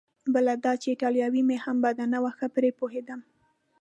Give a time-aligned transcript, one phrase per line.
[0.33, 3.19] بله دا چې ایټالوي مې هم بده نه وه، ښه پرې پوهېدم.